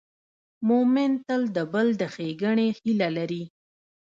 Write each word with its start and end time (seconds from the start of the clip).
مؤمن 0.67 1.11
تل 1.27 1.41
د 1.55 1.57
بل 1.73 1.87
د 2.01 2.01
ښېګڼې 2.13 2.67
هیله 2.77 3.09
لري. 3.17 3.43